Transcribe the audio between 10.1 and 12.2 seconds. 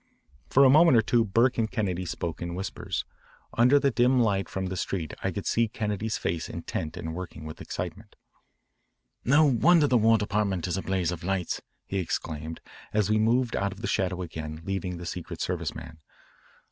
Department is a blaze of lights," he